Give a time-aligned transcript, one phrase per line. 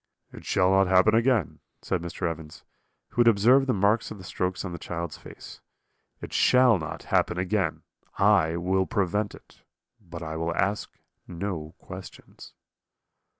[0.33, 2.27] "'It shall not happen again,' said Mr.
[2.27, 2.63] Evans,
[3.09, 5.61] who had observed the marks of the strokes on the child's face;
[6.21, 7.83] 'it shall not happen again;
[8.17, 9.61] I will prevent it;
[9.99, 10.89] but I will ask
[11.27, 12.53] no questions.'